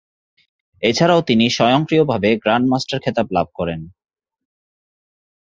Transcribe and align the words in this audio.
এছাড়াও 0.83 1.21
তিনি 1.21 1.45
স্বয়ংক্রিয়ভাবে 1.49 2.29
গ্র্যান্ড 2.37 2.65
মাস্টার 2.69 2.97
খেতাব 2.99 3.27
লাভ 3.31 3.47
করেন। 3.55 3.81